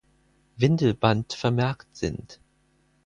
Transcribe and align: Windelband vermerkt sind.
Windelband 0.57 1.31
vermerkt 1.33 1.95
sind. 1.95 2.39